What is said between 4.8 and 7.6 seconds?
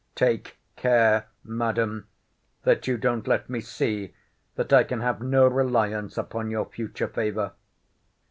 can have no reliance upon your future favour.